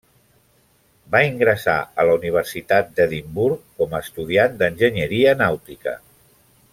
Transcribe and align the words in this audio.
Va 1.15 1.19
ingressar 1.25 1.75
a 2.03 2.07
la 2.11 2.15
Universitat 2.21 2.89
d'Edimburg 3.01 3.61
com 3.81 3.93
a 3.99 4.03
estudiant 4.07 4.57
d'enginyeria 4.63 5.37
nàutica. 5.47 5.95